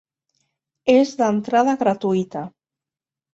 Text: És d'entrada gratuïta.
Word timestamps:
És 0.93 1.11
d'entrada 1.19 1.77
gratuïta. 1.83 2.43